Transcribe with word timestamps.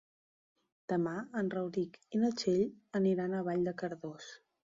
Demà 0.93 1.11
en 1.41 1.51
Rauric 1.55 1.99
i 2.19 2.23
na 2.23 2.33
Txell 2.41 2.65
aniran 3.01 3.35
a 3.41 3.45
Vall 3.49 3.65
de 3.71 3.75
Cardós. 3.83 4.35